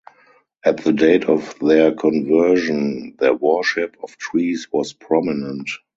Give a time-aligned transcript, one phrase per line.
[0.65, 5.69] At the date of their conversion, their worship of trees was prominent.